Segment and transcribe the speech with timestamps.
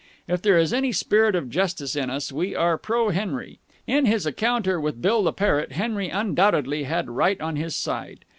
[0.27, 3.59] If there is any spirit of justice in us, we are pro Henry.
[3.85, 8.25] In his encounter with Bill the parrot, Henry undoubtedly had right on his side.